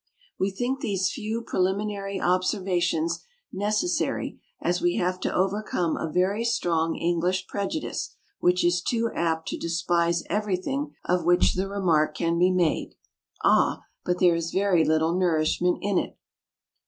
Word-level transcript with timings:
We 0.39 0.49
think 0.49 0.79
these 0.79 1.11
few 1.11 1.43
preliminary 1.43 2.19
observations 2.19 3.23
necessary 3.53 4.41
as 4.59 4.81
we 4.81 4.95
have 4.95 5.19
to 5.19 5.31
overcome 5.31 5.95
a 5.95 6.11
very 6.11 6.43
strong 6.43 6.95
English 6.95 7.45
prejudice, 7.45 8.15
which 8.39 8.65
is 8.65 8.81
too 8.81 9.11
apt 9.13 9.49
to 9.49 9.59
despise 9.59 10.23
everything 10.27 10.95
of 11.05 11.23
which 11.23 11.53
the 11.53 11.67
remark 11.69 12.17
can 12.17 12.39
be 12.39 12.49
made 12.49 12.95
"Ah! 13.43 13.81
but 14.03 14.17
there 14.17 14.33
is 14.33 14.49
very 14.49 14.83
little 14.83 15.13
nourishment 15.15 15.77
in 15.83 15.99
it." 15.99 16.17